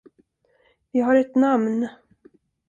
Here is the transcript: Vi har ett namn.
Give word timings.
Vi 0.91 0.99
har 0.99 1.15
ett 1.15 1.35
namn. 1.35 1.87